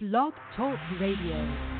[0.00, 1.79] Blog Talk Radio.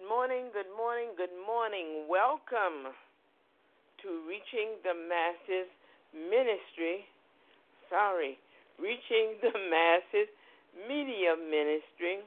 [0.00, 2.08] Good morning, good morning, good morning.
[2.08, 2.88] Welcome
[4.00, 5.68] to Reaching the Masses
[6.16, 7.04] Ministry.
[7.92, 8.40] Sorry,
[8.80, 10.32] Reaching the Masses
[10.88, 12.24] Media Ministry.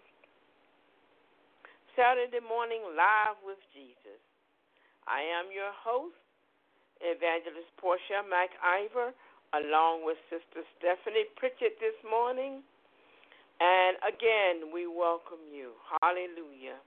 [1.97, 4.21] Saturday morning live with Jesus.
[5.09, 6.13] I am your host,
[7.01, 9.17] Evangelist Portia MacIver,
[9.57, 12.61] along with Sister Stephanie Pritchett this morning.
[13.57, 15.73] And again, we welcome you.
[16.05, 16.77] Hallelujah.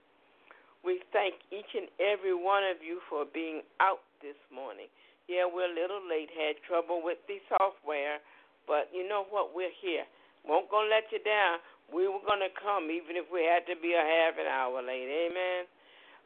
[0.87, 4.87] We thank each and every one of you for being out this morning.
[5.27, 8.23] Yeah, we're a little late, had trouble with the software,
[8.71, 9.51] but you know what?
[9.51, 10.07] We're here.
[10.47, 11.59] Won't gonna let you down.
[11.91, 15.11] We were gonna come even if we had to be a half an hour late.
[15.11, 15.67] Amen.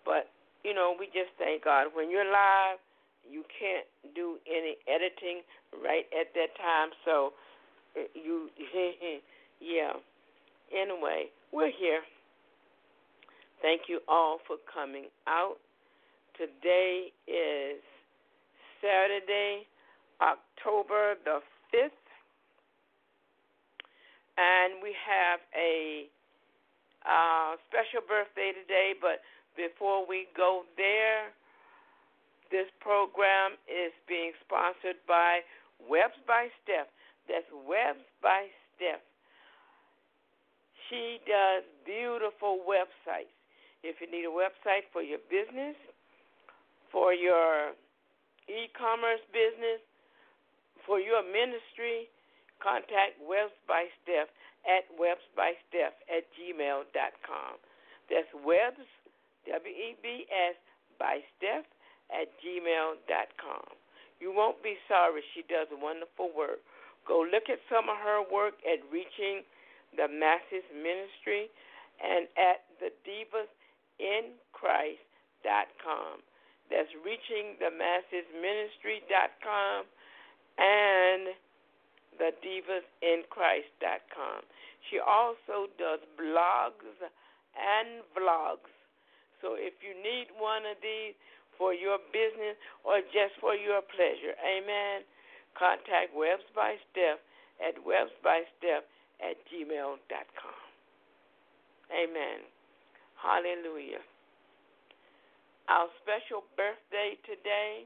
[0.06, 0.30] But
[0.62, 1.90] you know, we just thank God.
[1.98, 2.78] When you're live,
[3.26, 5.42] you can't do any editing
[5.82, 6.94] right at that time.
[7.02, 7.34] So
[7.98, 8.54] uh, you,
[9.58, 9.98] yeah.
[10.70, 12.06] Anyway, we're here.
[13.62, 15.62] Thank you all for coming out.
[16.34, 17.78] Today is
[18.82, 19.70] Saturday,
[20.18, 22.06] October the 5th,
[24.42, 26.10] and we have a
[27.06, 28.98] uh, special birthday today.
[28.98, 29.22] But
[29.54, 31.30] before we go there,
[32.50, 35.46] this program is being sponsored by
[35.78, 36.90] Webs by Steph.
[37.30, 39.06] That's Webs by Steph.
[40.90, 43.30] She does beautiful websites
[43.84, 45.76] if you need a website for your business,
[46.92, 47.74] for your
[48.50, 49.82] e commerce business,
[50.86, 52.10] for your ministry,
[52.62, 54.30] contact Webs by Steph
[54.66, 57.54] at websbysteph at gmail.com.
[58.10, 58.86] That's Webs,
[59.50, 60.58] W E B S,
[61.00, 61.66] by Steph
[62.14, 63.66] at gmail.com.
[64.20, 65.26] You won't be sorry.
[65.34, 66.62] She does wonderful work.
[67.08, 69.42] Go look at some of her work at Reaching
[69.98, 71.50] the Masses Ministry
[71.98, 73.50] and at the Divas
[74.02, 76.26] in Christ.com.
[76.74, 78.26] That's reaching the masses
[80.58, 81.36] and
[82.18, 83.24] the divas in
[84.90, 86.98] She also does blogs
[87.54, 88.72] and vlogs.
[89.42, 91.14] So if you need one of these
[91.58, 95.06] for your business or just for your pleasure, amen,
[95.58, 97.22] contact Webs by Steph
[97.62, 98.86] at websbysteph
[99.22, 100.62] at gmail.com.
[101.92, 102.40] Amen.
[103.22, 104.02] Hallelujah.
[105.70, 107.86] Our special birthday today.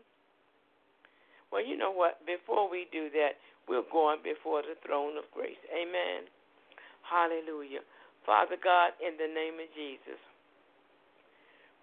[1.52, 2.24] Well, you know what?
[2.26, 3.38] Before we do that,
[3.68, 5.60] we're going before the throne of grace.
[5.70, 6.26] Amen.
[7.04, 7.84] Hallelujah.
[8.26, 10.18] Father God, in the name of Jesus,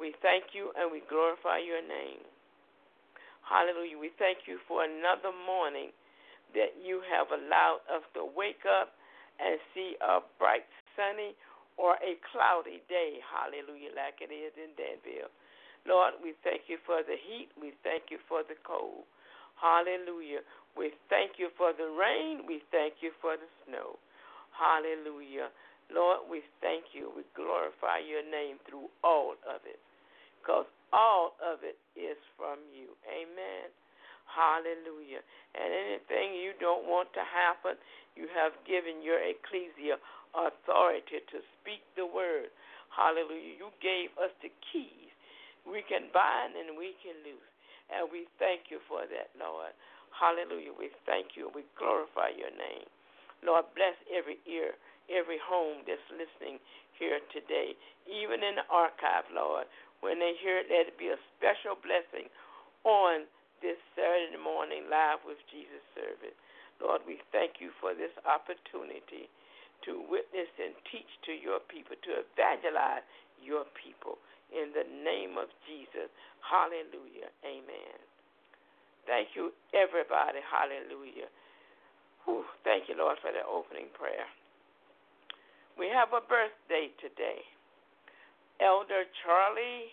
[0.00, 2.25] we thank you and we glorify your name.
[3.46, 4.00] Hallelujah.
[4.00, 5.94] We thank you for another morning
[6.56, 8.96] that you have allowed us to wake up
[9.38, 10.66] and see a bright,
[10.98, 11.37] sunny,
[11.76, 15.32] or a cloudy day, hallelujah, like it is in Danville.
[15.88, 17.50] Lord, we thank you for the heat.
[17.58, 19.02] We thank you for the cold.
[19.58, 20.46] Hallelujah.
[20.78, 22.46] We thank you for the rain.
[22.46, 23.98] We thank you for the snow.
[24.54, 25.50] Hallelujah.
[25.90, 27.10] Lord, we thank you.
[27.12, 29.82] We glorify your name through all of it
[30.38, 32.94] because all of it is from you.
[33.06, 33.69] Amen.
[34.26, 35.20] Hallelujah.
[35.52, 37.76] And anything you don't want to happen,
[38.16, 40.00] you have given your ecclesia
[40.34, 42.52] authority to speak the word.
[42.93, 43.56] Hallelujah.
[43.56, 45.12] You gave us the keys.
[45.64, 47.52] We can bind and we can loose.
[47.93, 49.73] And we thank you for that, Lord.
[50.12, 50.73] Hallelujah.
[50.76, 51.52] We thank you.
[51.52, 52.88] We glorify your name.
[53.44, 54.79] Lord, bless every ear,
[55.11, 56.62] every home that's listening
[56.96, 57.75] here today,
[58.06, 59.67] even in the archive, Lord.
[60.00, 62.31] When they hear it, let it be a special blessing
[62.87, 63.26] on
[63.62, 66.34] this Saturday morning live with Jesus service.
[66.82, 69.31] Lord, we thank you for this opportunity
[69.87, 73.05] to witness and teach to your people, to evangelize
[73.43, 74.19] your people.
[74.53, 76.12] In the name of Jesus.
[76.44, 77.32] Hallelujah.
[77.41, 77.96] Amen.
[79.08, 80.44] Thank you, everybody.
[80.44, 81.32] Hallelujah.
[82.24, 82.44] Whew.
[82.62, 84.29] Thank you, Lord, for the opening prayer.
[85.81, 87.41] We have a birthday today.
[88.60, 89.91] Elder Charlie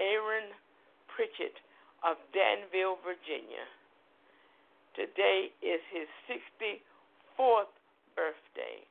[0.00, 0.50] Aaron
[1.12, 1.60] Pritchett
[2.00, 3.68] of Danville, Virginia.
[4.96, 7.70] Today is his 64th
[8.14, 8.84] birthday.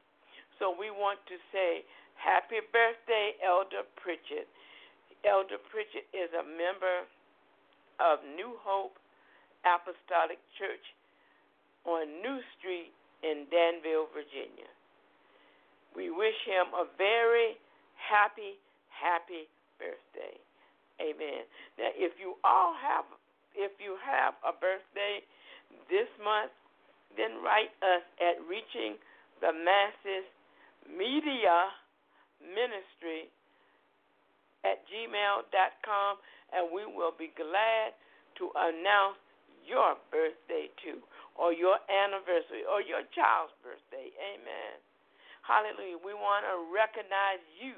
[0.59, 1.81] So we want to say
[2.15, 4.45] happy birthday, Elder Pritchett.
[5.25, 7.05] Elder Pritchett is a member
[8.01, 8.97] of New Hope
[9.65, 10.85] Apostolic Church
[11.85, 14.69] on New Street in Danville, Virginia.
[15.93, 17.57] We wish him a very
[17.97, 18.57] happy,
[18.89, 19.45] happy
[19.77, 20.37] birthday.
[21.01, 21.45] Amen.
[21.77, 23.05] Now, if you all have,
[23.57, 25.25] if you have a birthday
[25.89, 26.53] this month,
[27.17, 28.95] then write us at reaching
[29.41, 30.25] the masses
[30.85, 31.73] media
[32.41, 33.29] ministry
[34.65, 36.11] at gmail.com
[36.53, 37.93] and we will be glad
[38.37, 39.19] to announce
[39.65, 41.01] your birthday too
[41.37, 44.09] or your anniversary or your child's birthday.
[44.19, 44.75] Amen.
[45.45, 45.97] Hallelujah.
[46.01, 47.77] We want to recognize you.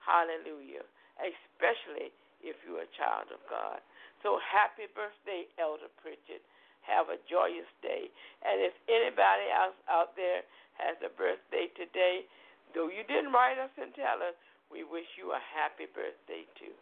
[0.00, 0.84] Hallelujah.
[1.20, 3.84] Especially if you're a child of god.
[4.24, 6.42] So happy birthday elder pritchett.
[6.82, 8.10] Have a joyous day.
[8.42, 10.42] And if anybody else out there
[10.78, 12.24] has a birthday today,
[12.72, 14.36] Though you didn't write us and tell us,
[14.72, 16.72] we wish you a happy birthday too.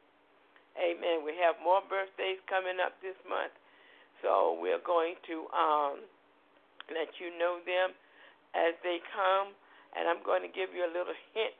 [0.78, 1.26] Amen.
[1.26, 3.50] We have more birthdays coming up this month,
[4.22, 5.94] so we're going to um,
[6.94, 7.90] let you know them
[8.54, 9.50] as they come.
[9.98, 11.58] And I'm going to give you a little hint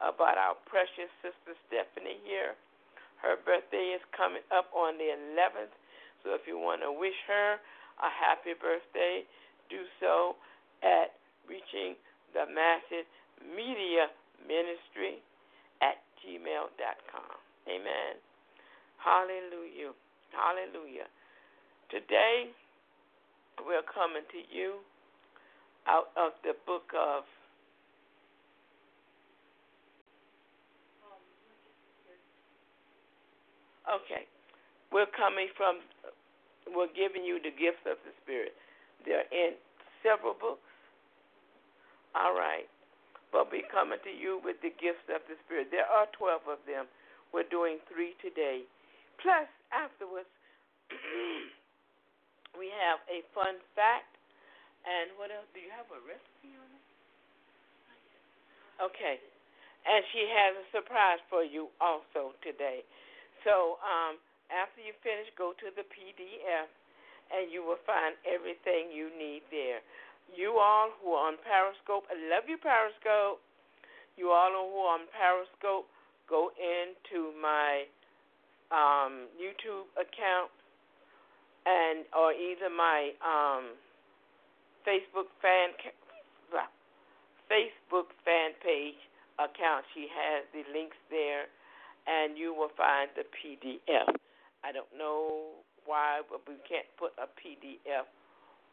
[0.00, 2.56] about our precious sister Stephanie here.
[3.20, 5.76] Her birthday is coming up on the 11th,
[6.24, 7.60] so if you want to wish her
[8.00, 9.28] a happy birthday,
[9.68, 10.40] do so
[10.80, 11.15] at
[11.48, 11.96] reaching
[12.34, 13.06] the masses
[13.42, 14.10] media
[14.44, 15.22] ministry
[15.82, 17.36] at gmail.com.
[17.68, 18.14] Amen.
[18.98, 19.94] Hallelujah.
[20.34, 21.08] Hallelujah.
[21.90, 22.50] Today,
[23.62, 24.82] we're coming to you
[25.86, 27.24] out of the book of
[33.86, 34.26] Okay.
[34.90, 35.78] We're coming from,
[36.74, 38.54] we're giving you the gifts of the Spirit.
[39.06, 39.54] They're in
[40.02, 40.65] several books.
[42.16, 42.64] All right.
[43.28, 45.68] But we're coming to you with the gifts of the Spirit.
[45.68, 46.88] There are 12 of them.
[47.36, 48.64] We're doing three today.
[49.20, 50.30] Plus, afterwards,
[52.56, 54.16] we have a fun fact.
[54.88, 55.44] And what else?
[55.52, 56.84] Do you have a recipe on it?
[58.80, 59.20] Okay.
[59.84, 62.86] And she has a surprise for you also today.
[63.44, 64.16] So um,
[64.48, 66.70] after you finish, go to the PDF
[67.34, 69.82] and you will find everything you need there.
[70.34, 73.40] You all who are on Periscope, I love you, Periscope.
[74.16, 75.86] You all who are on Periscope,
[76.28, 77.84] go into my
[78.72, 80.50] um, YouTube account
[81.66, 83.74] and or either my um,
[84.86, 85.74] Facebook fan
[87.50, 88.98] Facebook fan page
[89.38, 89.84] account.
[89.94, 91.46] She has the links there
[92.06, 94.14] and you will find the PDF.
[94.64, 98.06] I don't know why, but we can't put a PDF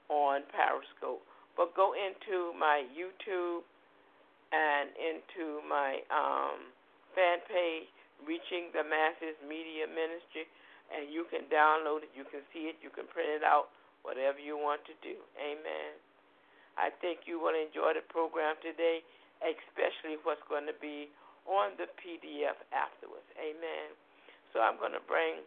[0.10, 1.22] on Periscope.
[1.56, 3.62] But go into my YouTube
[4.54, 6.74] and into my um,
[7.14, 7.90] fan page,
[8.24, 10.48] Reaching the Masses Media Ministry,
[10.94, 13.74] and you can download it, you can see it, you can print it out,
[14.06, 15.18] whatever you want to do.
[15.36, 15.98] Amen.
[16.78, 19.06] I think you will enjoy the program today,
[19.44, 21.12] especially what's going to be
[21.46, 23.28] on the PDF afterwards.
[23.36, 23.94] Amen.
[24.54, 25.44] So I'm going to bring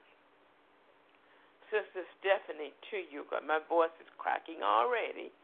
[1.71, 3.27] Sister Stephanie to you.
[3.43, 5.35] My voice is cracking already,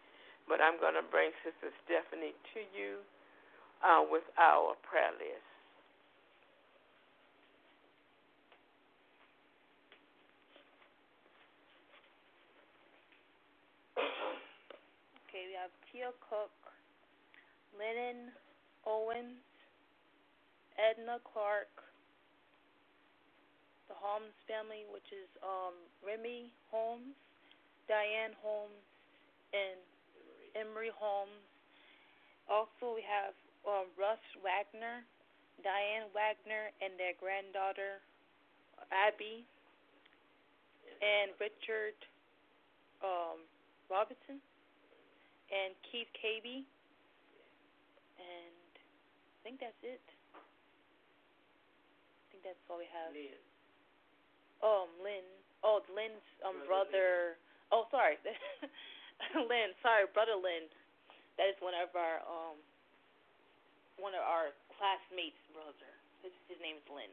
[0.48, 3.02] but I'm going to bring Sister Stephanie to you
[3.82, 5.52] uh, with our prayer list.
[15.28, 16.52] Okay, we have Tia Cook,
[17.72, 18.30] Lennon
[18.86, 19.40] Owens,
[20.76, 21.72] Edna Clark,
[23.88, 27.16] the Holmes family, which is um, Remy Holmes,
[27.88, 28.84] Diane Holmes,
[29.52, 29.80] and
[30.54, 31.42] Emery Holmes.
[32.50, 35.06] Also, we have um, Russ Wagner,
[35.62, 38.02] Diane Wagner, and their granddaughter
[38.90, 39.46] Abby,
[41.00, 41.96] and Richard
[43.02, 43.46] um,
[43.86, 44.42] Robertson,
[45.50, 46.66] and Keith Caby,
[48.18, 50.02] and I think that's it
[52.32, 53.12] I think that's all we have.
[53.12, 53.36] Lynn.
[54.64, 55.26] Um, Lynn.
[55.62, 57.36] Oh, Lynn's um brother.
[57.36, 57.38] brother
[57.70, 58.16] oh, sorry,
[59.50, 59.74] Lynn.
[59.82, 60.68] Sorry, brother Lynn.
[61.40, 62.56] That is one of our um
[64.00, 65.92] one of our classmates' brother.
[66.24, 67.12] His his name is Lynn.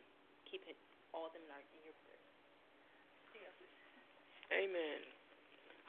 [0.49, 0.79] Keep it
[1.13, 3.57] all of them in, our, in your prayers.
[4.49, 4.99] Amen.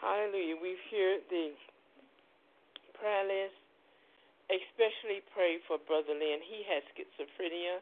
[0.00, 0.57] Hallelujah.
[0.57, 1.52] We've heard the
[2.97, 3.57] prayer list.
[4.50, 6.43] Especially pray for Brother Lynn.
[6.43, 7.79] He has schizophrenia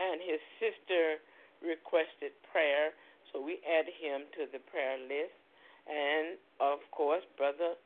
[0.00, 1.20] and his sister
[1.60, 2.96] requested prayer,
[3.28, 5.39] so we add him to the prayer list.
[5.88, 7.76] And of course, Brother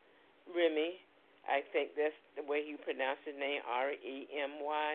[0.50, 0.98] Remy,
[1.44, 4.90] I think that's the way you pronounce his name, R E M Y,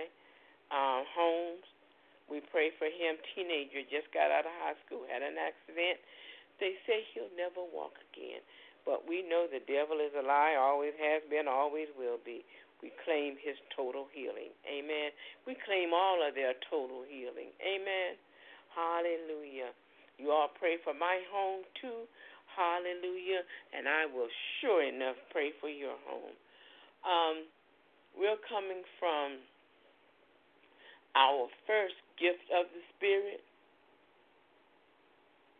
[0.74, 1.65] um, Holmes.
[2.29, 3.18] We pray for him.
[3.34, 5.98] Teenager just got out of high school, had an accident.
[6.62, 8.44] They say he'll never walk again.
[8.86, 12.46] But we know the devil is a lie, always has been, always will be.
[12.82, 14.56] We claim his total healing.
[14.63, 15.12] Amen.
[15.44, 17.51] We claim all of their total healing.
[17.60, 18.15] Amen.
[18.72, 19.75] Hallelujah.
[20.15, 22.08] You all pray for my home too.
[22.56, 23.44] Hallelujah.
[23.75, 24.29] And I will
[24.62, 26.36] sure enough pray for your home.
[27.06, 27.48] Um,
[28.18, 29.39] we're coming from
[31.15, 33.41] our first gift of the Spirit.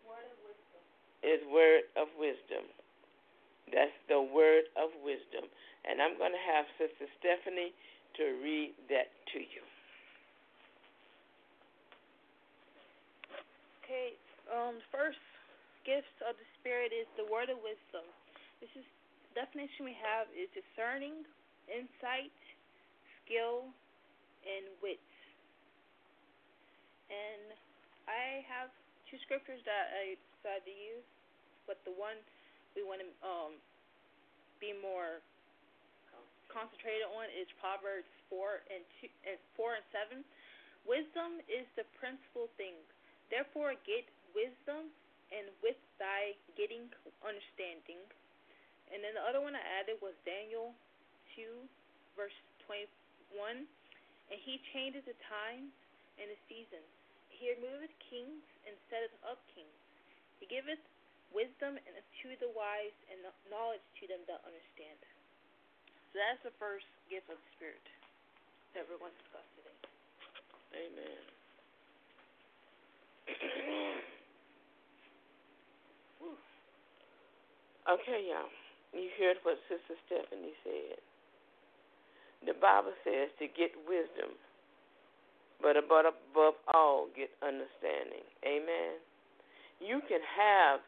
[0.05, 0.81] Word of wisdom.
[1.24, 2.65] Is word of wisdom.
[3.72, 5.46] That's the word of wisdom.
[5.86, 7.72] And I'm going to have Sister Stephanie
[8.17, 9.63] to read that to you.
[13.86, 14.13] Okay,
[14.53, 15.17] um, first
[15.86, 18.05] gift of the Spirit is the word of wisdom.
[18.59, 18.86] This is
[19.38, 21.24] definition we have is discerning,
[21.69, 22.33] insight,
[23.24, 23.69] skill,
[24.43, 25.01] and wit.
[27.09, 27.55] And
[28.05, 28.69] I have
[29.09, 31.07] two scriptures that I decided to use,
[31.65, 32.17] but the one
[32.77, 33.53] we want to um,
[34.62, 35.21] be more
[36.50, 40.25] concentrated on is Proverbs four and two and four and seven.
[40.86, 42.77] Wisdom is the principal thing.
[43.29, 44.89] Therefore, get wisdom,
[45.29, 46.89] and with thy getting
[47.21, 48.01] understanding.
[48.89, 50.74] And then the other one I added was Daniel
[51.36, 51.65] two,
[52.17, 52.89] verse twenty
[53.33, 53.69] one.
[54.29, 55.74] And he changes the times
[56.21, 56.86] and the seasons.
[57.33, 59.79] He removeth kings and setteth up kings.
[60.38, 60.81] He giveth
[61.33, 65.00] wisdom and to the wise and knowledge to them that understand.
[66.12, 67.86] So that's the first gift of the Spirit
[68.75, 69.77] that we're going to discuss today.
[70.77, 71.24] Amen.
[77.89, 78.50] okay, y'all.
[78.93, 80.98] You heard what Sister Stephanie said.
[82.46, 84.34] The Bible says to get wisdom,
[85.62, 88.24] but above, above all, get understanding.
[88.48, 88.98] Amen.
[89.84, 90.79] You can have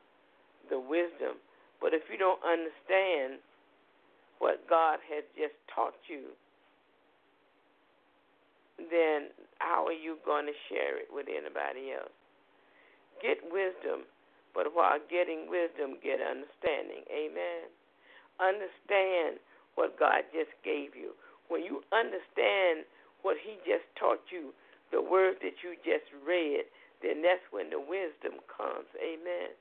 [0.69, 1.37] the wisdom,
[1.81, 3.43] but if you don't understand
[4.39, 6.33] what God has just taught you,
[8.89, 9.29] then
[9.59, 12.15] how are you going to share it with anybody else?
[13.21, 14.09] Get wisdom,
[14.53, 17.07] but while getting wisdom, get understanding.
[17.07, 17.71] Amen.
[18.39, 19.39] Understand
[19.75, 21.15] what God just gave you.
[21.47, 22.87] When you understand
[23.21, 24.51] what He just taught you,
[24.91, 26.67] the word that you just read,
[27.01, 28.87] then that's when the wisdom comes.
[28.99, 29.55] Amen.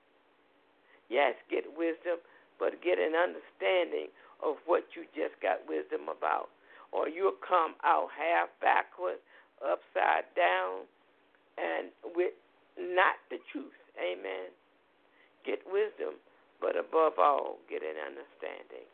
[1.09, 2.23] Yes, get wisdom,
[2.59, 4.11] but get an understanding
[4.43, 6.51] of what you just got wisdom about.
[6.93, 9.23] Or you'll come out half backward,
[9.63, 10.87] upside down,
[11.59, 12.35] and with
[12.79, 13.77] not the truth.
[13.99, 14.51] Amen.
[15.45, 16.21] Get wisdom,
[16.61, 18.87] but above all, get an understanding.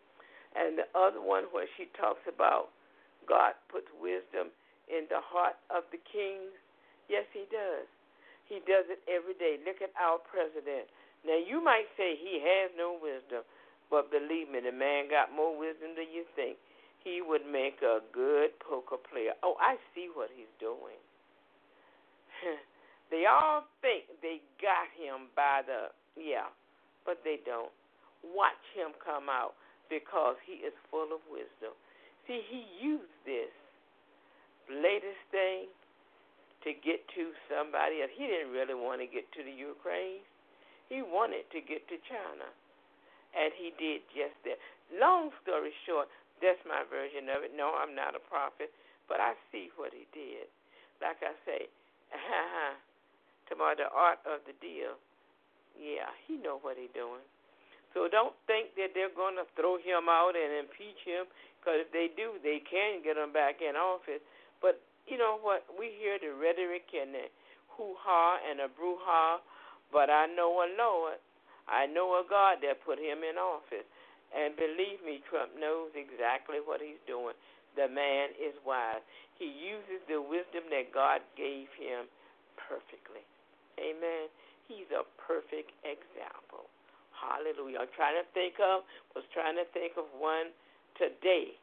[0.54, 2.72] And the other one where she talks about
[3.28, 4.54] God puts wisdom
[4.86, 6.54] in the heart of the king.
[7.10, 7.86] Yes, he does.
[8.46, 9.58] He does it every day.
[9.66, 10.86] Look at our president.
[11.26, 13.42] Now, you might say he has no wisdom,
[13.90, 16.54] but believe me, the man got more wisdom than you think.
[17.02, 19.34] He would make a good poker player.
[19.42, 20.98] Oh, I see what he's doing.
[23.10, 26.50] they all think they got him by the, yeah,
[27.04, 27.72] but they don't.
[28.24, 29.54] Watch him come out
[29.86, 31.76] because he is full of wisdom.
[32.26, 33.52] See, he used this
[34.66, 35.70] latest thing
[36.66, 38.10] to get to somebody else.
[38.18, 40.26] He didn't really want to get to the Ukraine.
[40.90, 42.50] He wanted to get to China
[43.36, 44.56] and he did just that.
[44.96, 46.08] Long story short,
[46.40, 47.52] that's my version of it.
[47.52, 48.72] No, I'm not a prophet,
[49.10, 50.48] but I see what he did.
[51.04, 51.68] Like I say,
[53.48, 54.96] tomorrow the art of the deal.
[55.76, 57.24] Yeah, he know what he doing.
[57.94, 61.24] So don't think that they're going to throw him out and impeach him,
[61.60, 64.20] because if they do, they can get him back in office.
[64.60, 65.64] But you know what?
[65.72, 67.26] We hear the rhetoric and the
[67.72, 69.40] hoo-ha and the brouhaha,
[69.92, 71.20] but I know a Lord
[71.66, 73.86] I know a God that put him in office.
[74.34, 77.34] And believe me, Trump knows exactly what he's doing.
[77.74, 79.02] The man is wise.
[79.38, 82.06] He uses the wisdom that God gave him
[82.54, 83.22] perfectly.
[83.76, 84.30] Amen.
[84.66, 86.66] He's a perfect example.
[87.14, 87.86] Hallelujah.
[87.86, 88.84] I'm trying to think of,
[89.16, 90.52] was trying to think of one
[91.00, 91.56] today.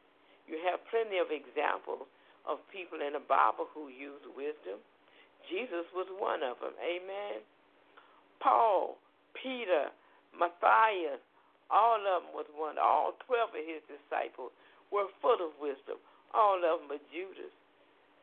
[0.50, 2.08] You have plenty of examples
[2.44, 4.82] of people in the Bible who use wisdom.
[5.48, 6.76] Jesus was one of them.
[6.80, 7.40] Amen.
[8.40, 9.00] Paul
[9.34, 9.90] Peter,
[10.32, 11.20] Matthias,
[11.68, 12.78] all of them was one.
[12.78, 14.54] All 12 of his disciples
[14.88, 15.98] were full of wisdom.
[16.32, 17.52] All of them but Judas.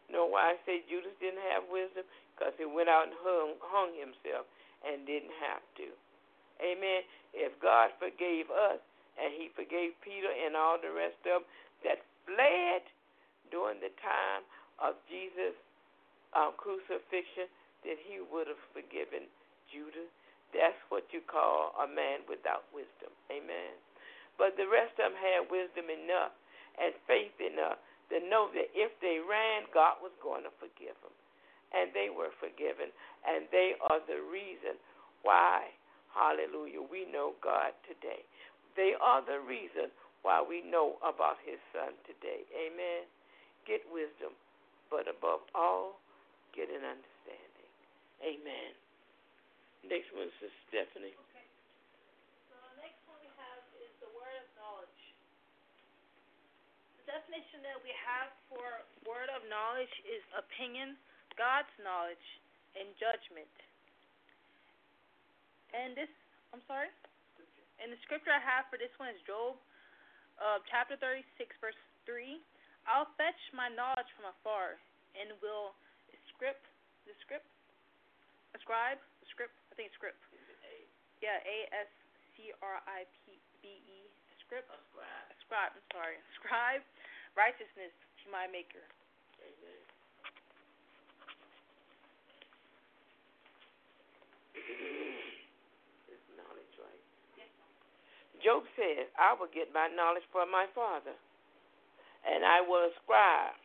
[0.08, 2.04] You know why I say Judas didn't have wisdom?
[2.36, 4.48] Because he went out and hung, hung himself
[4.86, 5.88] and didn't have to.
[6.62, 7.02] Amen.
[7.34, 8.82] If God forgave us
[9.18, 11.46] and he forgave Peter and all the rest of them
[11.86, 12.84] that fled
[13.50, 14.44] during the time
[14.82, 15.58] of Jesus'
[16.38, 17.50] um, crucifixion,
[17.82, 19.26] then he would have forgiven
[19.68, 20.12] Judas
[20.52, 23.12] that's what you call a man without wisdom.
[23.32, 23.76] Amen.
[24.36, 26.36] But the rest of them had wisdom enough
[26.80, 27.80] and faith enough
[28.12, 31.16] to know that if they ran, God was going to forgive them.
[31.72, 32.92] And they were forgiven.
[33.24, 34.76] And they are the reason
[35.24, 35.72] why,
[36.12, 38.28] hallelujah, we know God today.
[38.76, 42.46] They are the reason why we know about his son today.
[42.54, 43.08] Amen.
[43.66, 44.34] Get wisdom,
[44.90, 46.02] but above all,
[46.54, 47.70] get an understanding.
[48.22, 48.72] Amen.
[49.86, 51.14] Next one is Stephanie.
[51.14, 51.48] Okay.
[52.50, 55.02] So the next one we have is the word of knowledge.
[57.02, 58.62] The definition that we have for
[59.10, 60.94] word of knowledge is opinion,
[61.42, 62.28] God's knowledge,
[62.78, 63.50] and judgment.
[65.74, 66.12] And this,
[66.54, 66.94] I'm sorry?
[67.82, 69.58] And the scripture I have for this one is Job
[70.38, 71.26] uh, chapter 36,
[71.58, 72.38] verse 3.
[72.86, 74.78] I'll fetch my knowledge from afar.
[75.18, 75.74] and will
[76.32, 76.64] script
[77.06, 77.46] the script
[78.56, 80.18] ascribe the script I think it's script
[81.22, 81.92] yeah A S
[82.34, 84.00] C R I P B E
[84.42, 85.30] script Ascribe.
[85.38, 86.84] ascribe I'm sorry ascribe
[87.38, 88.82] righteousness to my maker
[89.44, 89.81] Amen.
[96.36, 97.04] Knowledge, right?
[98.44, 101.14] Job says, I will get my knowledge from my Father,
[102.26, 103.56] and I will ascribe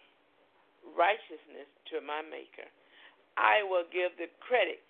[0.95, 2.69] righteousness to my Maker.
[3.37, 4.85] I will give the credit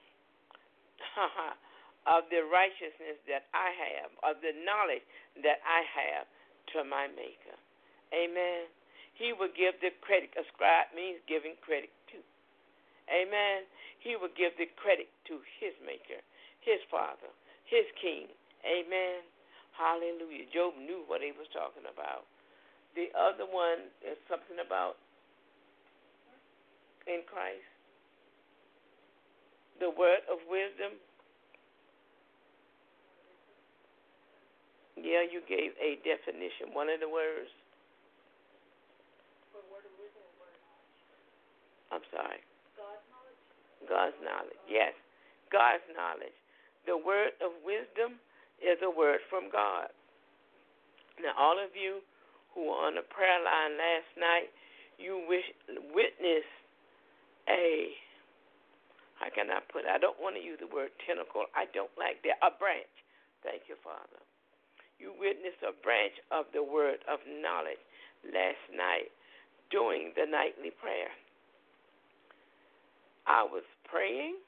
[2.06, 5.02] of the righteousness that I have, of the knowledge
[5.42, 6.26] that I have
[6.74, 7.58] to my Maker.
[8.14, 8.70] Amen.
[9.18, 10.30] He will give the credit.
[10.36, 11.90] Ascribe means giving credit.
[13.10, 13.66] Amen.
[14.02, 16.22] He will give the credit to his Maker,
[16.62, 17.30] his Father,
[17.66, 18.30] his King.
[18.62, 19.22] Amen.
[19.74, 20.46] Hallelujah.
[20.50, 22.26] Job knew what he was talking about.
[22.96, 24.96] The other one is something about
[27.06, 27.66] in Christ.
[29.78, 30.96] The word of wisdom.
[34.96, 37.52] Yeah, you gave a definition, one of the words.
[41.92, 42.45] I'm sorry.
[43.84, 44.60] God's knowledge.
[44.64, 44.96] Yes,
[45.52, 46.34] God's knowledge.
[46.88, 48.16] The word of wisdom
[48.62, 49.92] is a word from God.
[51.20, 52.00] Now, all of you
[52.56, 54.48] who were on the prayer line last night,
[54.96, 55.44] you wish,
[55.92, 56.56] witnessed
[57.48, 57.92] a,
[59.20, 59.92] how can I put it?
[59.92, 61.48] I don't want to use the word tentacle.
[61.52, 62.40] I don't like that.
[62.40, 62.88] A branch.
[63.44, 64.20] Thank you, Father.
[64.96, 67.80] You witnessed a branch of the word of knowledge
[68.24, 69.12] last night
[69.68, 71.12] during the nightly prayer.
[73.26, 74.38] I was praying,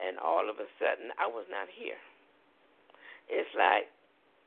[0.00, 2.00] and all of a sudden, I was not here.
[3.28, 3.88] It's like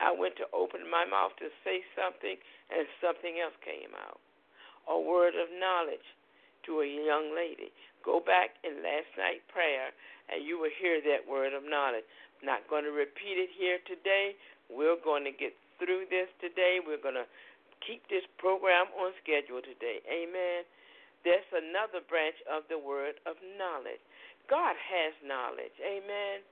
[0.01, 2.37] I went to open my mouth to say something,
[2.69, 4.21] and something else came out.
[4.85, 6.05] A word of knowledge
[6.69, 7.73] to a young lady.
[8.05, 9.89] Go back in last night's prayer,
[10.29, 12.05] and you will hear that word of knowledge.
[12.41, 14.37] I'm not going to repeat it here today.
[14.69, 16.81] We're going to get through this today.
[16.85, 17.25] We're going to
[17.81, 20.05] keep this program on schedule today.
[20.05, 20.65] Amen.
[21.25, 23.99] There's another branch of the word of knowledge.
[24.45, 25.73] God has knowledge.
[25.81, 26.45] Amen.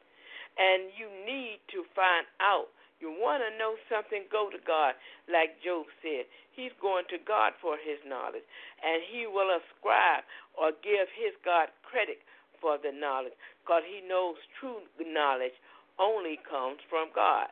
[0.57, 2.73] And you need to find out.
[2.97, 4.97] You want to know something, go to God.
[5.29, 6.25] Like Job said,
[6.57, 8.45] he's going to God for his knowledge.
[8.81, 10.25] And he will ascribe
[10.57, 12.23] or give his God credit
[12.57, 15.53] for the knowledge because he knows true knowledge
[16.01, 17.51] only comes from God.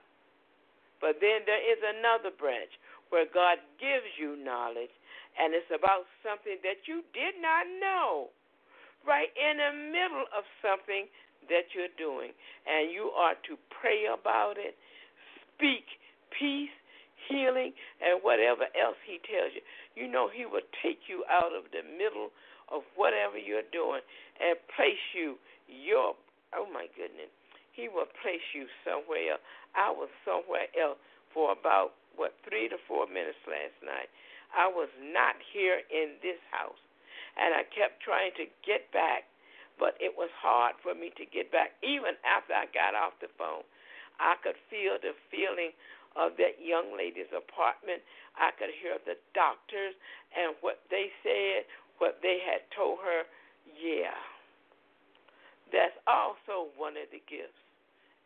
[1.04, 2.72] But then there is another branch
[3.12, 4.94] where God gives you knowledge
[5.40, 8.32] and it's about something that you did not know,
[9.08, 11.08] right in the middle of something
[11.50, 12.36] that you're doing.
[12.68, 14.76] And you are to pray about it,
[15.56, 15.88] speak
[16.36, 16.74] peace,
[17.30, 19.64] healing, and whatever else He tells you.
[19.96, 22.30] You know, He will take you out of the middle
[22.70, 24.04] of whatever you're doing
[24.40, 25.36] and place you
[25.68, 26.16] your,
[26.56, 27.32] oh my goodness,
[27.72, 29.44] He will place you somewhere else.
[29.76, 31.00] I was somewhere else
[31.32, 34.12] for about, what, three to four minutes last night
[34.52, 36.80] I was not here in this house.
[37.40, 39.24] And I kept trying to get back,
[39.80, 41.80] but it was hard for me to get back.
[41.80, 43.64] Even after I got off the phone,
[44.20, 45.72] I could feel the feeling
[46.20, 48.04] of that young lady's apartment.
[48.36, 49.96] I could hear the doctors
[50.36, 51.64] and what they said,
[52.04, 53.24] what they had told her.
[53.80, 54.16] Yeah.
[55.72, 57.56] That's also one of the gifts.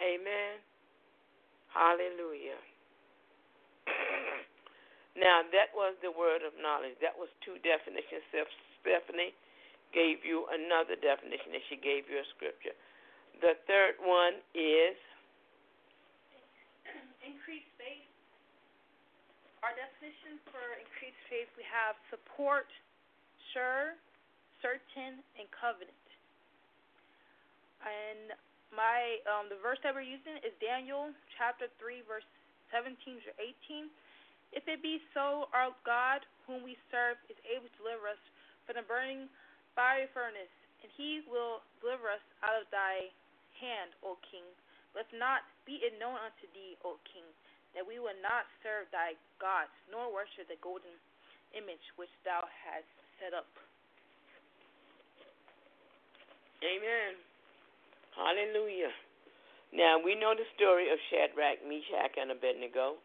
[0.02, 0.58] Amen.
[1.70, 2.60] Hallelujah.
[5.16, 7.00] Now, that was the word of knowledge.
[7.00, 8.22] That was two definitions.
[8.84, 9.32] Stephanie
[9.96, 12.76] gave you another definition, and she gave you a scripture.
[13.40, 15.00] The third one is
[17.24, 18.04] increased faith.
[19.64, 22.68] Our definition for increased faith we have support,
[23.56, 23.98] sure,
[24.62, 26.06] certain, and covenant.
[27.82, 28.36] And
[28.76, 32.28] my um, the verse that we're using is Daniel chapter three, verse
[32.70, 33.90] seventeen to eighteen.
[34.54, 38.22] If it be so, our God, whom we serve, is able to deliver us
[38.66, 39.30] from the burning
[39.74, 43.10] fiery furnace, and he will deliver us out of thy
[43.58, 44.46] hand, O king.
[44.94, 47.26] Let not be it known unto thee, O king,
[47.76, 50.96] that we will not serve thy gods, nor worship the golden
[51.52, 52.88] image which thou hast
[53.20, 53.48] set up.
[56.64, 57.20] Amen.
[58.16, 58.96] Hallelujah.
[59.76, 63.04] Now we know the story of Shadrach, Meshach, and Abednego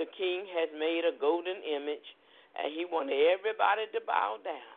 [0.00, 2.08] the king has made a golden image,
[2.56, 4.76] and he wanted everybody to bow down.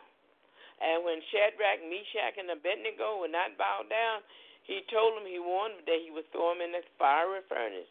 [0.84, 4.20] And when Shadrach, Meshach, and Abednego would not bow down,
[4.68, 7.88] he told them he wanted that he would throw them in the fiery furnace.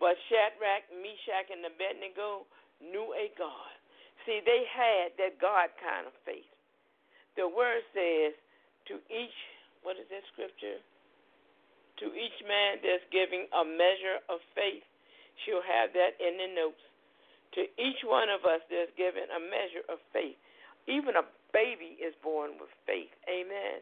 [0.00, 2.48] But Shadrach, Meshach, and Abednego
[2.80, 3.72] knew a God.
[4.24, 6.48] See, they had that God kind of faith.
[7.36, 8.32] The word says,
[8.88, 9.38] to each,
[9.84, 10.80] what is that scripture?
[12.00, 14.86] To each man that's giving a measure of faith,
[15.44, 16.82] she'll have that in the notes.
[17.56, 20.36] To each one of us that's given a measure of faith.
[20.84, 23.12] Even a baby is born with faith.
[23.24, 23.80] Amen.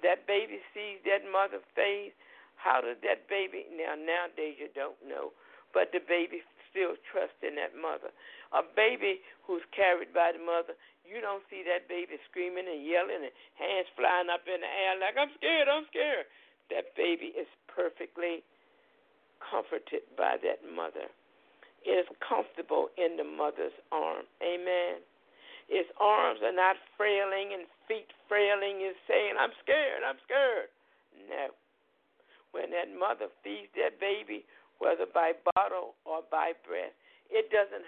[0.00, 2.16] That baby sees that mother faith.
[2.56, 5.36] How does that baby now nowadays you don't know,
[5.76, 6.40] but the baby
[6.72, 8.10] still trusts in that mother.
[8.50, 13.22] A baby who's carried by the mother, you don't see that baby screaming and yelling
[13.22, 16.26] and hands flying up in the air like, I'm scared, I'm scared.
[16.72, 18.42] That baby is perfectly
[19.50, 21.08] comforted by that mother.
[21.84, 24.24] It is comfortable in the mother's arm.
[24.40, 25.04] Amen.
[25.68, 30.68] Its arms are not frailing and feet frailing and saying, I'm scared, I'm scared.
[31.28, 31.52] No.
[32.52, 34.44] When that mother feeds that baby,
[34.78, 36.96] whether by bottle or by breast,
[37.32, 37.84] it doesn't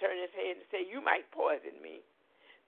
[0.00, 2.00] turn its head and say, You might poison me.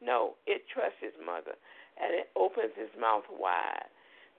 [0.01, 1.57] No, it trusts its mother
[2.01, 3.89] and it opens its mouth wide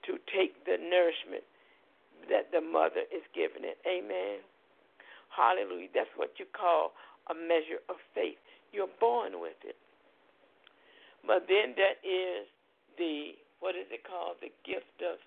[0.06, 1.46] to take the nourishment
[2.30, 3.78] that the mother is giving it.
[3.86, 4.40] Amen.
[5.28, 5.88] Hallelujah.
[5.94, 6.92] That's what you call
[7.30, 8.38] a measure of faith.
[8.72, 9.76] You're born with it.
[11.26, 12.46] But then that is
[12.98, 14.36] the, what is it called?
[14.40, 15.18] The gift of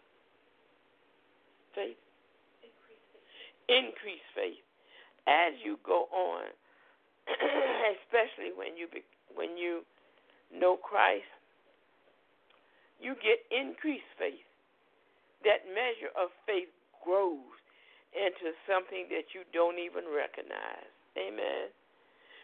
[1.74, 1.98] faith.
[3.68, 4.64] Increase faith.
[5.28, 6.48] As you go on,
[8.00, 8.88] especially when you
[9.36, 9.84] when you
[10.56, 11.28] know Christ,
[13.02, 14.48] you get increased faith.
[15.44, 16.72] That measure of faith
[17.08, 17.56] grows
[18.12, 20.92] into something that you don't even recognize.
[21.16, 21.72] Amen.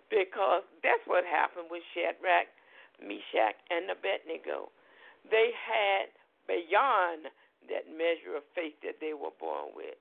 [0.08, 2.48] Because that's what happened with Shadrach,
[3.04, 4.72] Meshach, and Abednego.
[5.28, 6.08] They had
[6.48, 7.28] beyond
[7.72, 10.00] that measure of faith that they were born with.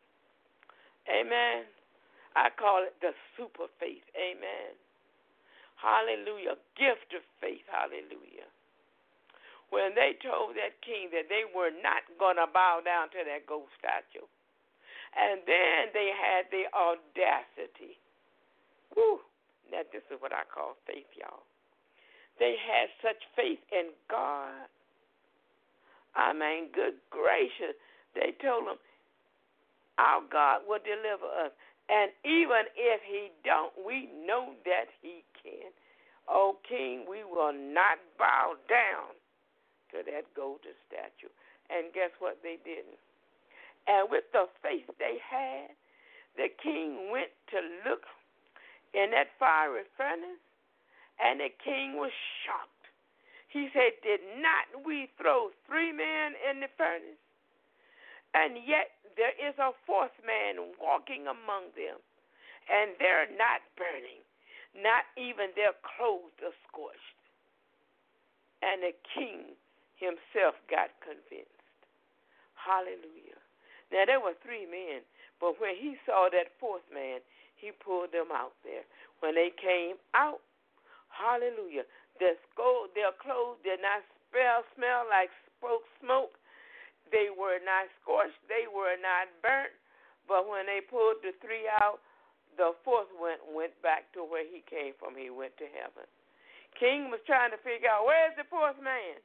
[1.10, 1.66] Amen.
[2.34, 4.04] I call it the super faith.
[4.14, 4.74] Amen.
[5.78, 6.58] Hallelujah.
[6.78, 7.66] Gift of faith.
[7.66, 8.46] Hallelujah.
[9.72, 13.48] When they told that king that they were not going to bow down to that
[13.48, 14.28] gold statue.
[15.12, 18.00] And then they had the audacity.
[18.96, 19.20] Woo.
[19.70, 21.44] Now, this is what I call faith, y'all.
[22.38, 24.68] They had such faith in God.
[26.16, 27.76] I mean, good gracious.
[28.14, 28.80] They told him,
[29.98, 31.52] our God will deliver us.
[31.88, 35.72] And even if he don't, we know that he can.
[36.28, 39.12] O King, we will not bow down
[39.92, 41.32] to that golden statue.
[41.68, 42.38] And guess what?
[42.42, 43.00] They didn't.
[43.86, 45.74] And with the faith they had,
[46.36, 48.06] the king went to look
[48.94, 50.40] in that fiery furnace,
[51.20, 52.12] and the king was
[52.44, 52.72] shocked.
[53.48, 57.20] He said, Did not we throw three men in the furnace?
[58.32, 62.00] And yet there is a fourth man walking among them,
[62.70, 64.24] and they're not burning.
[64.72, 67.20] Not even their clothes are scorched.
[68.64, 69.52] And the king
[70.00, 71.60] himself got convinced.
[72.56, 73.41] Hallelujah.
[73.92, 75.04] Now, there were three men,
[75.36, 77.20] but when he saw that fourth man,
[77.60, 78.82] he pulled them out there.
[79.20, 80.40] When they came out,
[81.12, 81.84] hallelujah,
[82.18, 84.00] their, skull, their clothes did not
[84.32, 85.30] smell, smell like
[86.00, 86.34] smoke.
[87.12, 88.40] They were not scorched.
[88.48, 89.76] They were not burnt.
[90.24, 92.00] But when they pulled the three out,
[92.56, 95.16] the fourth went went back to where he came from.
[95.16, 96.08] He went to heaven.
[96.76, 99.20] King was trying to figure out where's the fourth man.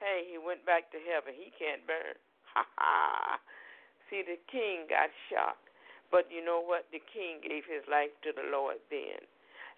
[0.00, 1.32] Hey, he went back to heaven.
[1.32, 2.16] He can't burn.
[2.54, 3.40] Ha ha.
[4.08, 5.68] See, the king got shocked.
[6.12, 6.86] But you know what?
[6.94, 9.24] The king gave his life to the Lord then.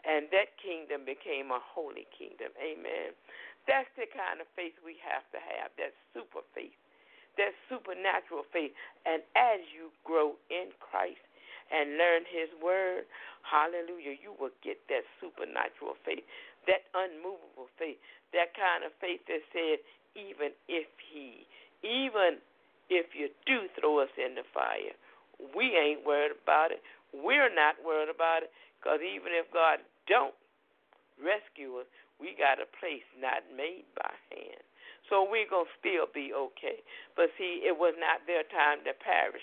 [0.04, 2.52] And that kingdom became a holy kingdom.
[2.60, 3.16] Amen.
[3.66, 6.76] That's the kind of faith we have to have, that super faith,
[7.34, 8.70] that supernatural faith.
[9.02, 11.22] And as you grow in Christ,
[11.70, 13.10] and learn His Word,
[13.42, 16.22] hallelujah, you will get that supernatural faith,
[16.70, 17.98] that unmovable faith,
[18.30, 19.82] that kind of faith that said,
[20.14, 21.46] even if He,
[21.82, 22.38] even
[22.88, 24.94] if you do throw us in the fire,
[25.55, 26.81] we ain't worried about it.
[27.12, 30.35] We're not worried about it because even if God don't
[31.20, 31.88] rescue us,
[32.20, 34.64] we got a place not made by hand.
[35.09, 36.83] So we're going to still be okay.
[37.14, 39.42] But see, it was not their time to perish.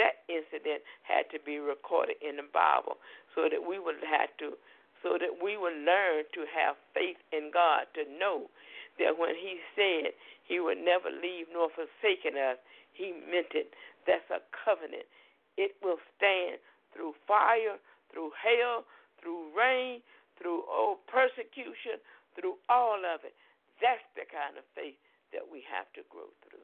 [0.00, 2.96] That incident had to be recorded in the Bible
[3.36, 4.56] so that we would have to
[5.04, 8.48] so that we would learn to have faith in God, to know
[8.98, 12.58] that when He said He would never leave nor forsaken us,
[12.92, 13.74] He meant it.
[14.06, 15.08] That's a covenant.
[15.56, 16.58] It will stand
[16.92, 17.78] through fire,
[18.10, 18.84] through hail,
[19.22, 20.02] through rain,
[20.38, 22.02] through oh persecution,
[22.34, 23.34] through all of it.
[23.82, 24.98] That's the kind of faith
[25.34, 26.62] that we have to grow through.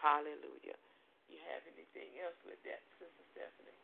[0.00, 0.78] Hallelujah.
[1.28, 3.76] You have anything else with that, Sister Stephanie?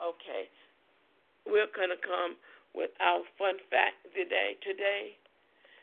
[0.00, 0.48] Okay.
[1.48, 2.36] We're going to come
[2.76, 4.60] with our fun fact today.
[4.60, 5.16] Today,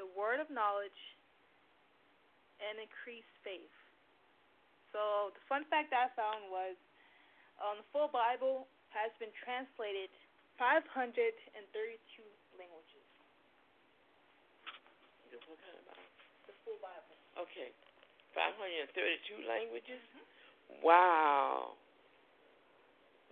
[0.00, 0.96] the word of knowledge,
[2.62, 3.74] and increased faith.
[4.94, 6.76] So the fun fact I found was
[7.58, 10.12] um, the full Bible has been translated
[10.60, 11.32] 532
[12.54, 13.06] languages.
[15.32, 16.12] You what kind of Bible?
[16.46, 17.16] The full Bible.
[17.40, 17.72] Okay.
[18.36, 20.00] 532 languages?
[20.84, 21.72] Wow.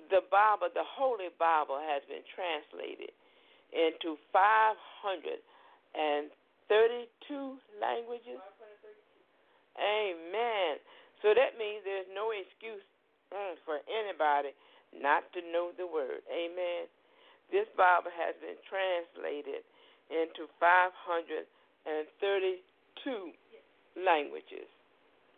[0.08, 3.12] The Bible, the Holy Bible, has been translated
[3.72, 6.39] into 532
[7.80, 8.38] languages.
[9.80, 10.78] Amen.
[11.22, 12.84] So that means there's no excuse
[13.32, 14.54] mm, for anybody
[14.94, 16.22] not to know the Word.
[16.30, 16.86] Amen.
[17.50, 19.66] This Bible has been translated
[20.10, 21.86] into 532
[23.98, 24.68] languages.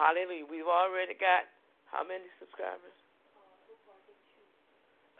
[0.00, 0.48] Hallelujah.
[0.48, 1.44] We've already got
[1.92, 2.96] how many subscribers?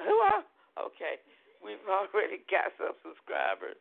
[0.01, 0.41] Who are?
[0.81, 1.21] Okay.
[1.61, 3.77] We've already got some subscribers,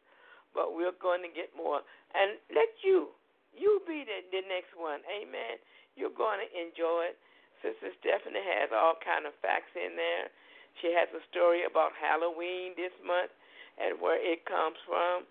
[0.51, 1.79] but we're going to get more.
[2.11, 3.15] And let you,
[3.55, 4.99] you be the, the next one.
[5.07, 5.55] Amen.
[5.95, 7.17] You're going to enjoy it.
[7.63, 10.27] Sister Stephanie has all kind of facts in there.
[10.83, 13.31] She has a story about Halloween this month
[13.79, 15.23] and where it comes from.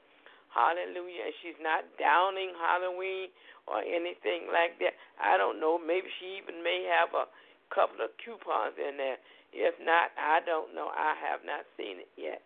[0.53, 1.29] Hallelujah.
[1.29, 3.29] And she's not downing Halloween
[3.69, 4.97] or anything like that.
[5.21, 5.77] I don't know.
[5.77, 7.29] Maybe she even may have a
[7.69, 9.21] couple of coupons in there.
[9.53, 10.93] If not, I don't know.
[10.93, 12.41] I have not seen it yet.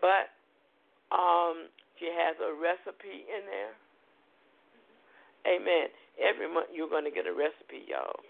[0.00, 0.32] But
[1.12, 3.74] um, she has a recipe in there.
[5.48, 5.88] Amen.
[6.20, 8.20] Every month you're to get a recipe, y'all.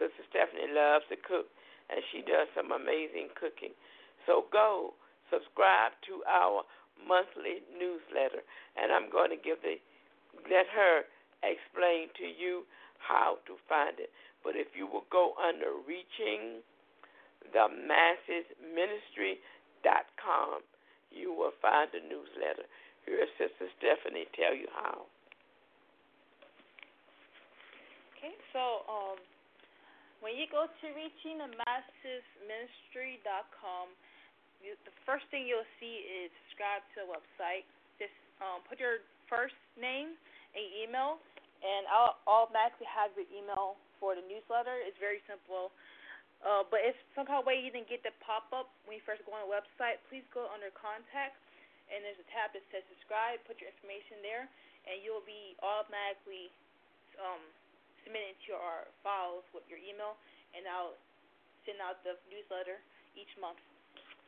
[0.00, 1.50] Sister Stephanie loves to cook,
[1.92, 3.76] and she does some amazing cooking.
[4.24, 4.96] So go
[5.28, 6.64] subscribe to our
[7.00, 8.44] monthly newsletter,
[8.76, 9.80] and I'm going to give the
[10.48, 11.04] let her
[11.44, 12.64] explain to you
[12.98, 14.10] how to find it.
[14.42, 16.62] But if you will go under reaching
[17.52, 20.62] the masses ministry.com,
[21.10, 22.66] you will find the newsletter.
[23.06, 25.06] Here's Sister Stephanie tell you how.
[28.16, 29.18] Okay, so um,
[30.22, 33.90] when you go to reaching the masses ministry.com,
[34.62, 37.66] you, the first thing you'll see is subscribe to the website.
[37.98, 40.14] Just um, put your first name
[40.54, 41.18] and email,
[41.60, 44.78] and I'll automatically have your email for the newsletter.
[44.82, 45.74] It's very simple.
[46.42, 49.04] Uh, but if some kind of way you didn't get the pop up when you
[49.06, 51.38] first go on the website, please go under contact,
[51.86, 53.38] and there's a tab that says subscribe.
[53.46, 54.50] Put your information there,
[54.90, 56.50] and you'll be automatically
[57.22, 57.42] um,
[58.02, 60.18] submitted to our files with your email,
[60.50, 60.98] and I'll
[61.62, 62.82] send out the newsletter
[63.14, 63.62] each month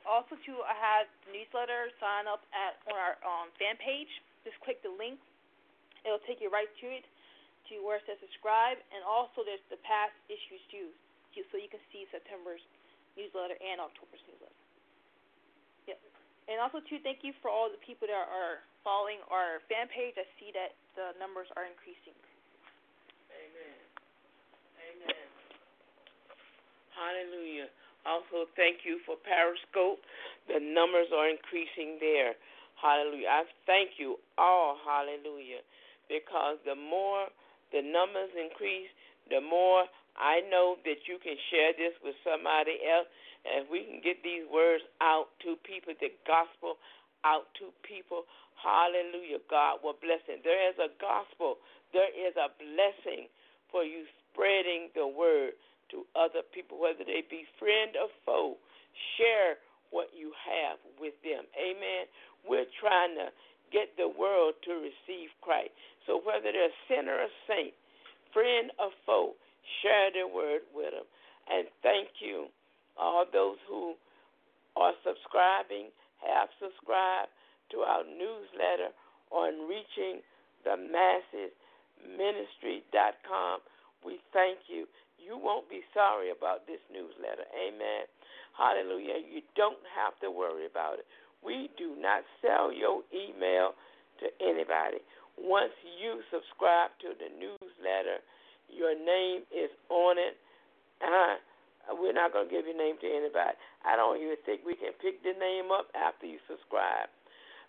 [0.05, 1.89] also, too, I have the newsletter.
[1.99, 4.09] Sign up at on our um, fan page.
[4.45, 5.17] Just click the link.
[6.05, 7.05] It'll take you right to it,
[7.73, 8.77] to where it says subscribe.
[8.93, 10.93] And also, there's the past issues too.
[11.49, 12.61] so you can see September's
[13.17, 14.61] newsletter and October's newsletter.
[15.89, 15.99] Yep.
[16.53, 20.13] And also too, thank you for all the people that are following our fan page.
[20.21, 22.15] I see that the numbers are increasing.
[23.33, 23.77] Amen.
[24.85, 25.29] Amen.
[26.93, 27.73] Hallelujah.
[28.05, 30.05] Also, thank you for Periscope.
[30.49, 32.37] The numbers are increasing there.
[32.77, 33.29] Hallelujah.
[33.29, 34.77] I thank you all.
[34.85, 35.65] Hallelujah.
[36.09, 37.33] Because the more
[37.73, 38.93] the numbers increase,
[39.33, 43.09] the more I know that you can share this with somebody else.
[43.49, 46.77] And if we can get these words out to people, the gospel
[47.25, 48.29] out to people,
[48.61, 50.45] hallelujah, God will bless it.
[50.45, 51.57] There is a gospel,
[51.97, 53.33] there is a blessing
[53.73, 55.57] for you spreading the word
[55.91, 58.57] to other people, whether they be friend or foe.
[59.19, 59.59] Share
[59.91, 61.45] what you have with them.
[61.59, 62.07] Amen.
[62.47, 63.31] We're trying to
[63.73, 65.75] get the world to receive Christ.
[66.07, 67.75] So whether they're sinner or saint,
[68.33, 69.35] friend or foe,
[69.83, 71.09] share the word with them.
[71.51, 72.49] And thank you,
[72.97, 73.95] all those who
[74.77, 75.91] are subscribing,
[76.23, 77.31] have subscribed
[77.71, 78.95] to our newsletter
[79.31, 80.23] on reaching
[80.65, 81.53] the masses
[82.05, 83.61] ministry.com.
[84.05, 84.87] We thank you.
[85.25, 87.49] You won't be sorry about this newsletter.
[87.57, 88.05] Amen.
[88.53, 89.25] Hallelujah.
[89.25, 91.07] You don't have to worry about it.
[91.41, 93.73] We do not sell your email
[94.21, 95.01] to anybody.
[95.41, 98.21] Once you subscribe to the newsletter,
[98.69, 100.37] your name is on it.
[101.03, 101.41] Uh,
[101.97, 103.57] we're not going to give your name to anybody.
[103.85, 107.09] I don't even think we can pick the name up after you subscribe.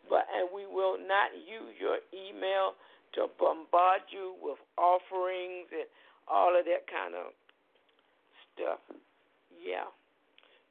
[0.07, 2.77] But and we will not use your email
[3.17, 5.89] to bombard you with offerings and
[6.29, 7.33] all of that kind of
[9.53, 9.89] Yeah.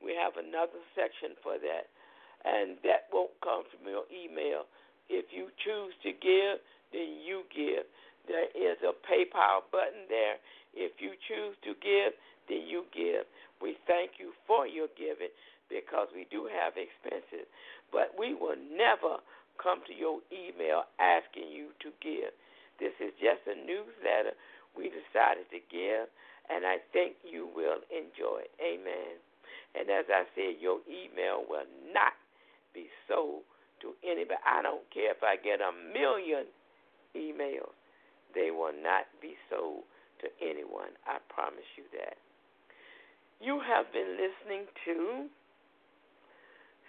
[0.02, 1.88] We have another section for that
[2.44, 4.68] and that won't come from your email.
[5.08, 6.60] If you choose to give,
[6.92, 7.88] then you give.
[8.28, 10.40] There is a PayPal button there.
[10.72, 12.12] If you choose to give,
[12.48, 13.24] then you give.
[13.60, 15.32] We thank you for your giving
[15.68, 17.48] because we do have expenses,
[17.88, 19.24] but we will never
[19.56, 22.32] come to your email asking you to give.
[22.76, 24.36] This is just a newsletter
[24.76, 26.10] we decided to give,
[26.50, 28.52] and I think you will enjoy it.
[28.60, 29.16] Amen.
[29.74, 32.14] And as I said, your email will not
[32.72, 33.42] be sold
[33.82, 34.40] to anybody.
[34.46, 36.46] I don't care if I get a million
[37.16, 37.74] emails,
[38.34, 39.86] they will not be sold
[40.20, 40.94] to anyone.
[41.06, 42.18] I promise you that.
[43.40, 45.26] You have been listening to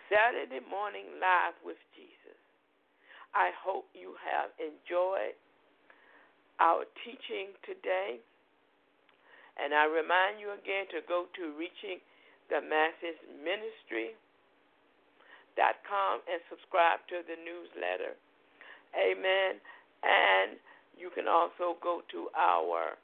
[0.10, 2.40] Saturday Morning Live with Jesus.
[3.34, 5.36] I hope you have enjoyed
[6.60, 8.22] our teaching today.
[9.56, 12.04] And I remind you again to go to Reaching
[12.52, 14.14] the Masses Ministry
[15.88, 18.20] com and subscribe to the newsletter.
[18.92, 19.60] Amen.
[20.04, 20.60] And
[20.98, 23.00] you can also go to our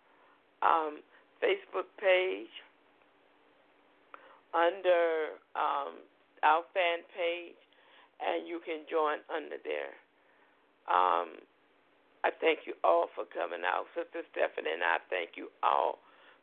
[0.62, 0.99] um,
[1.39, 2.52] Facebook page
[4.54, 6.04] under um,
[6.43, 7.56] our fan page,
[8.20, 9.95] and you can join under there.
[10.91, 11.39] Um,
[12.24, 13.88] I thank you all for coming out.
[13.95, 15.99] Sister Stephanie and I thank you all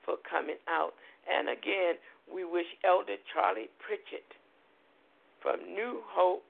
[0.09, 0.97] for coming out.
[1.29, 4.25] And again, we wish Elder Charlie Pritchett
[5.45, 6.41] from New Hope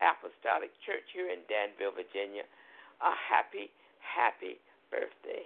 [0.00, 2.48] Apostolic Church here in Danville, Virginia,
[3.04, 3.68] a happy,
[4.00, 4.56] happy
[4.88, 5.44] birthday.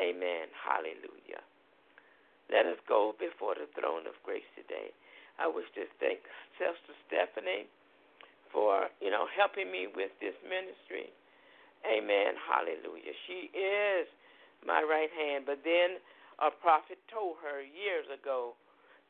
[0.00, 0.48] Amen.
[0.56, 1.44] Hallelujah.
[2.48, 4.96] Let us go before the throne of grace today.
[5.36, 6.24] I wish to thank
[6.56, 7.68] Sister Stephanie
[8.48, 11.12] for, you know, helping me with this ministry.
[11.84, 12.40] Amen.
[12.40, 13.12] Hallelujah.
[13.28, 14.08] She is
[14.66, 15.46] my right hand.
[15.46, 16.02] But then
[16.42, 18.58] a prophet told her years ago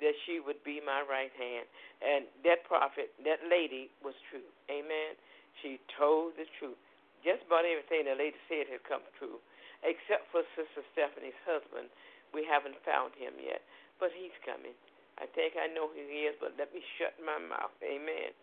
[0.04, 1.64] that she would be my right hand.
[2.04, 4.44] And that prophet, that lady, was true.
[4.68, 5.16] Amen.
[5.64, 6.76] She told the truth.
[7.24, 9.40] Just about everything the lady said had come true,
[9.82, 11.88] except for Sister Stephanie's husband.
[12.36, 13.64] We haven't found him yet,
[13.96, 14.76] but he's coming.
[15.16, 17.72] I think I know who he is, but let me shut my mouth.
[17.80, 18.36] Amen.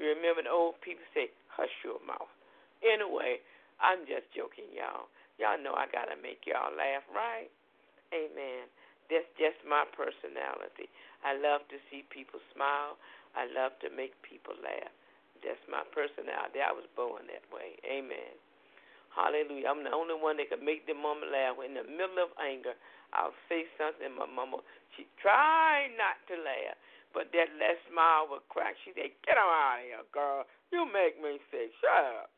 [0.00, 2.32] You remember the old people say, hush your mouth.
[2.80, 3.44] Anyway,
[3.78, 5.12] I'm just joking, y'all.
[5.38, 7.50] Y'all know I got to make y'all laugh, right?
[8.14, 8.70] Amen.
[9.10, 10.88] That's just my personality.
[11.26, 12.96] I love to see people smile.
[13.34, 14.94] I love to make people laugh.
[15.42, 16.62] That's my personality.
[16.62, 17.76] I was born that way.
[17.84, 18.38] Amen.
[19.12, 19.70] Hallelujah.
[19.70, 21.58] I'm the only one that can make the mama laugh.
[21.62, 22.74] In the middle of anger,
[23.14, 24.10] I'll say something.
[24.14, 24.58] My mama,
[24.96, 26.78] she try not to laugh,
[27.14, 28.74] but that last smile would crack.
[28.82, 30.42] She said, "Get out of here, girl.
[30.74, 31.70] You make me sick.
[31.78, 32.30] Shut up."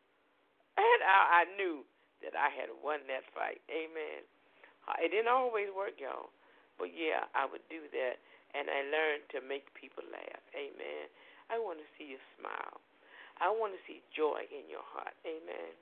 [0.76, 1.80] And I, I knew
[2.25, 3.61] that I had won that fight.
[3.69, 4.25] Amen.
[5.03, 6.31] It didn't always work, y'all.
[6.79, 8.17] But yeah, I would do that.
[8.55, 10.45] And I learned to make people laugh.
[10.57, 11.11] Amen.
[11.53, 12.81] I want to see you smile.
[13.37, 15.12] I want to see joy in your heart.
[15.29, 15.73] Amen.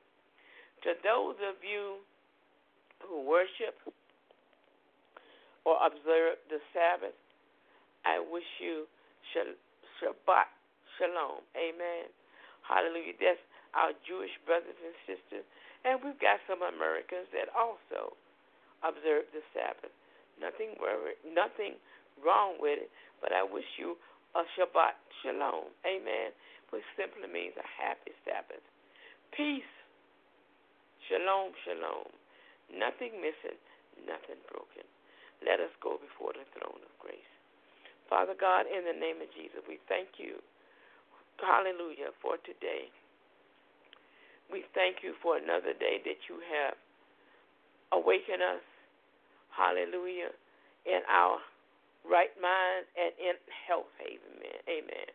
[0.89, 2.03] To those of you
[3.05, 3.78] who worship
[5.62, 7.14] or observe the Sabbath,
[8.03, 8.91] I wish you
[9.32, 10.51] Shabbat
[10.99, 11.47] Shalom.
[11.55, 12.11] Amen.
[12.66, 13.14] Hallelujah.
[13.22, 13.41] That's
[13.72, 15.47] our Jewish brothers and sisters.
[15.85, 18.16] And we've got some Americans that also
[18.80, 19.93] observe the Sabbath.
[20.41, 20.74] Nothing
[21.28, 21.76] nothing
[22.24, 23.97] wrong with it, but I wish you
[24.35, 25.70] a Shabbat Shalom.
[25.87, 26.32] Amen.
[26.72, 28.64] Which simply means a happy Sabbath.
[29.37, 29.68] Peace.
[31.07, 32.09] Shalom, shalom.
[32.72, 33.61] Nothing missing,
[34.09, 34.89] nothing broken.
[35.45, 37.35] Let us go before the throne of grace.
[38.09, 40.41] Father God, in the name of Jesus, we thank you,
[41.37, 42.89] hallelujah, for today.
[44.51, 46.76] We thank you for another day that you have
[47.92, 48.64] awakened us,
[49.51, 50.32] hallelujah,
[50.84, 51.40] in our
[52.05, 53.36] right minds and in
[53.66, 54.61] health, amen.
[54.68, 55.09] amen.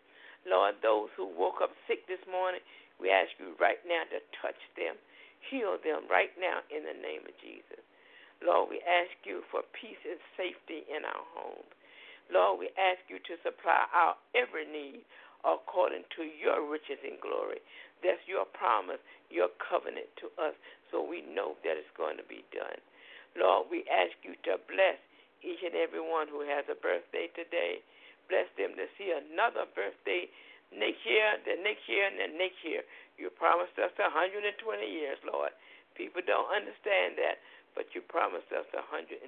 [0.48, 2.64] Lord, those who woke up sick this morning,
[2.98, 4.98] we ask you right now to touch them,
[5.52, 7.84] heal them right now in the name of Jesus.
[8.40, 11.70] Lord, we ask you for peace and safety in our homes.
[12.32, 15.04] Lord, we ask you to supply our every need
[15.44, 17.60] according to your riches and glory.
[18.02, 20.56] That's your promise, your covenant to us,
[20.90, 22.80] so we know that it's going to be done.
[23.38, 24.98] Lord, we ask you to bless
[25.46, 27.84] each and every one who has a birthday today.
[28.28, 30.28] Bless them to see another birthday
[30.74, 32.82] next year, the next year, and the next year.
[33.20, 34.50] You promised us 120
[34.86, 35.54] years, Lord.
[35.94, 37.44] People don't understand that
[37.80, 39.24] but you promised us 120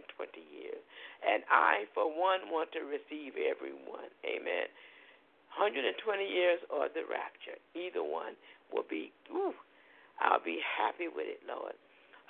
[0.52, 0.82] years.
[1.22, 4.10] And I, for one, want to receive everyone.
[4.26, 4.68] Amen.
[5.56, 5.88] 120
[6.26, 7.60] years or the rapture.
[7.76, 8.36] Either one
[8.74, 9.56] will be, ooh,
[10.20, 11.76] I'll be happy with it, Lord.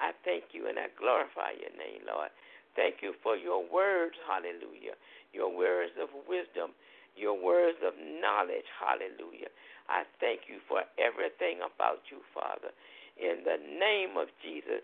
[0.01, 2.33] I thank you and I glorify your name, Lord.
[2.75, 4.97] Thank you for your words, hallelujah.
[5.33, 6.73] Your words of wisdom,
[7.13, 9.51] your words of knowledge, hallelujah.
[9.91, 12.71] I thank you for everything about you, Father.
[13.19, 14.81] In the name of Jesus,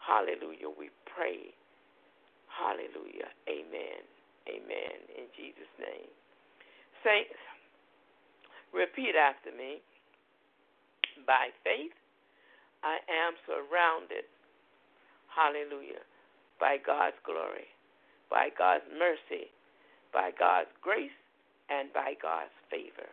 [0.00, 0.72] Hallelujah.
[0.72, 1.52] We pray.
[2.48, 3.30] Hallelujah.
[3.46, 4.00] Amen.
[4.48, 4.96] Amen.
[5.14, 6.10] In Jesus' name.
[7.04, 7.40] Saints,
[8.72, 9.84] repeat after me.
[11.26, 11.94] By faith,
[12.82, 14.24] I am surrounded.
[15.28, 16.02] Hallelujah.
[16.58, 17.70] By God's glory,
[18.28, 19.48] by God's mercy,
[20.12, 21.14] by God's grace,
[21.70, 23.08] and by God's favor.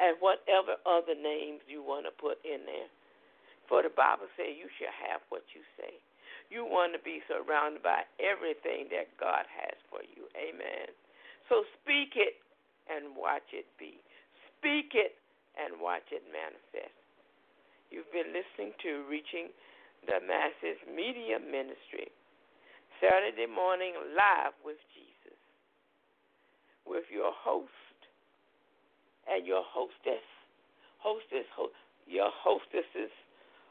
[0.00, 2.88] And whatever other names you want to put in there.
[3.68, 6.00] For the Bible says you shall have what you say.
[6.48, 10.28] You want to be surrounded by everything that God has for you.
[10.36, 10.88] Amen.
[11.48, 12.40] So speak it
[12.88, 14.00] and watch it be.
[14.56, 15.16] Speak it
[15.60, 17.01] and watch it manifest.
[17.92, 19.52] You've been listening to Reaching
[20.08, 22.08] the Masses Media Ministry,
[22.96, 25.36] Saturday morning live with Jesus,
[26.88, 27.68] with your host
[29.28, 30.24] and your hostess,
[31.04, 31.76] hostess, ho-
[32.08, 33.12] your hostesses,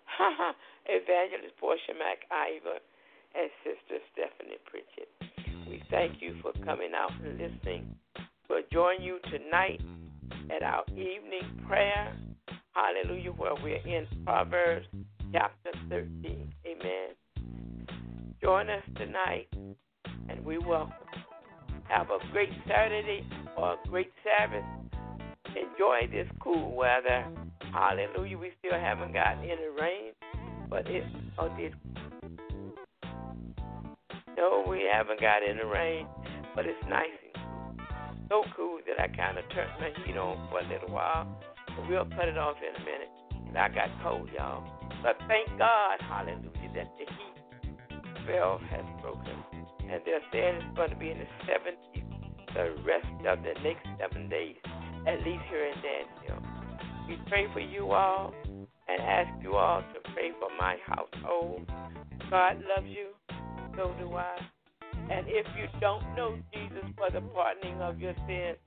[0.86, 2.78] Evangelist Portia McIver
[3.34, 5.10] and Sister Stephanie Pritchett.
[5.66, 7.90] We thank you for coming out and listening.
[8.48, 9.82] We'll join you tonight
[10.54, 12.14] at our evening prayer.
[12.74, 14.86] Hallelujah, where we're in Proverbs
[15.34, 16.54] chapter 13.
[16.66, 17.10] Amen.
[18.42, 19.48] Join us tonight,
[20.30, 20.94] and we welcome.
[21.90, 24.64] Have a great Saturday or a great Sabbath.
[25.48, 27.26] Enjoy this cool weather.
[27.74, 28.38] Hallelujah.
[28.38, 30.14] We still haven't gotten any rain,
[30.70, 31.04] but it
[31.38, 31.74] oh did
[34.38, 36.08] no, we haven't got any rain,
[36.56, 37.78] but it's nice and
[38.30, 38.44] cool.
[38.44, 41.28] So cool that I kind of turned my heat on for a little while.
[41.90, 43.12] We'll cut it off in a minute.
[43.48, 44.64] And I got cold, y'all.
[45.04, 49.44] But thank God, hallelujah, that the heat spell has broken.
[49.82, 52.12] And they're saying it's going to be in the 70s
[52.54, 54.58] the rest of the next seven days,
[55.08, 56.44] at least here in Danville.
[57.08, 61.70] We pray for you all and ask you all to pray for my household.
[62.30, 63.10] God loves you,
[63.76, 64.38] so do I.
[65.10, 68.58] And if you don't know Jesus for the pardoning of your sins,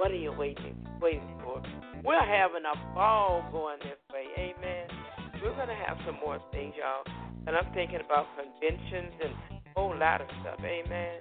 [0.00, 1.60] what are you waiting waiting for?
[2.02, 4.88] We're having a ball going this way, amen.
[5.44, 7.04] We're gonna have some more things, y'all.
[7.46, 11.20] And I'm thinking about conventions and a whole lot of stuff, amen.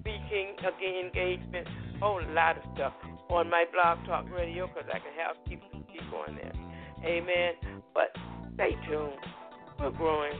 [0.00, 1.66] Speaking again, engagement,
[2.00, 2.92] whole lot of stuff
[3.30, 6.52] on my blog talk radio because I can have people keep going there.
[7.04, 7.80] Amen.
[7.94, 8.12] But
[8.54, 9.16] stay tuned.
[9.80, 10.36] We're growing.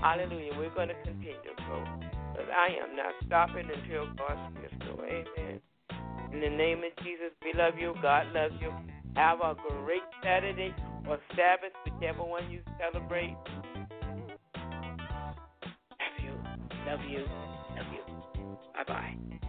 [0.00, 0.52] Hallelujah.
[0.58, 1.84] We're going to continue to grow.
[2.32, 4.98] Because I am not stopping until God says so.
[5.04, 5.60] Amen.
[6.32, 7.94] In the name of Jesus, we love you.
[8.00, 8.72] God loves you.
[9.16, 9.54] Have a
[9.84, 10.74] great Saturday
[11.06, 13.36] or Sabbath, whichever one you celebrate.
[14.56, 16.32] Love you.
[16.86, 17.26] Love you.
[17.76, 18.02] Love you.
[18.74, 19.48] Bye bye.